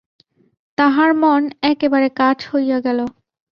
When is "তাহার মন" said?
0.77-1.41